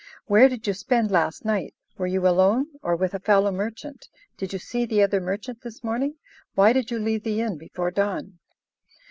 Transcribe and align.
"Where 0.25 0.49
did 0.49 0.65
you 0.65 0.73
spend 0.73 1.11
last 1.11 1.45
night? 1.45 1.75
Were 1.95 2.07
you 2.07 2.27
alone, 2.27 2.65
or 2.81 2.95
with 2.95 3.13
a 3.13 3.19
fellow 3.19 3.51
merchant? 3.51 4.07
Did 4.35 4.51
you 4.51 4.57
see 4.57 4.83
the 4.83 5.03
other 5.03 5.21
merchant 5.21 5.61
this 5.61 5.83
morning? 5.83 6.15
Why 6.55 6.73
did 6.73 6.89
you 6.89 6.97
leave 6.97 7.23
the 7.23 7.39
inn 7.39 7.59
before 7.59 7.91
dawn?" 7.91 8.39